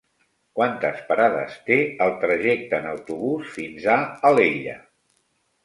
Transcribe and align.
Quantes 0.59 1.03
parades 1.09 1.57
té 1.67 1.77
el 2.07 2.15
trajecte 2.25 2.77
en 2.85 2.89
autobús 2.95 3.55
fins 3.61 3.89
a 3.99 4.01
Alella? 4.33 4.77